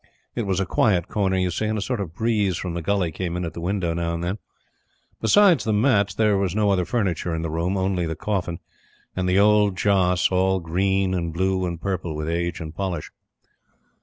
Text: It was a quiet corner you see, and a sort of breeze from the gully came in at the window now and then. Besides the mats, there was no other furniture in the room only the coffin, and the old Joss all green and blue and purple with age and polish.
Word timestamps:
It 0.33 0.47
was 0.47 0.59
a 0.59 0.65
quiet 0.65 1.07
corner 1.07 1.37
you 1.37 1.51
see, 1.51 1.67
and 1.67 1.77
a 1.77 1.79
sort 1.81 1.99
of 2.01 2.15
breeze 2.15 2.57
from 2.57 2.73
the 2.73 2.81
gully 2.81 3.11
came 3.11 3.37
in 3.37 3.45
at 3.45 3.53
the 3.53 3.61
window 3.61 3.93
now 3.93 4.15
and 4.15 4.23
then. 4.23 4.39
Besides 5.21 5.63
the 5.63 5.73
mats, 5.73 6.15
there 6.15 6.37
was 6.39 6.55
no 6.55 6.71
other 6.71 6.85
furniture 6.85 7.35
in 7.35 7.43
the 7.43 7.51
room 7.51 7.77
only 7.77 8.07
the 8.07 8.15
coffin, 8.15 8.57
and 9.15 9.29
the 9.29 9.37
old 9.37 9.77
Joss 9.77 10.31
all 10.31 10.59
green 10.59 11.13
and 11.13 11.31
blue 11.31 11.67
and 11.67 11.79
purple 11.79 12.15
with 12.15 12.27
age 12.27 12.59
and 12.59 12.73
polish. 12.73 13.11